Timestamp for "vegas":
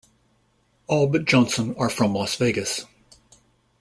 2.35-2.87